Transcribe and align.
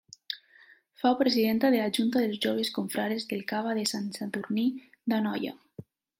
Fou 1.01 1.17
presidenta 1.19 1.69
de 1.75 1.81
la 1.81 1.89
Junta 1.97 2.23
dels 2.23 2.39
Joves 2.47 2.73
Confrares 2.79 3.29
del 3.35 3.45
Cava 3.53 3.77
de 3.81 3.85
Sant 3.93 4.09
Sadurní 4.19 4.67
d'Anoia. 5.15 5.55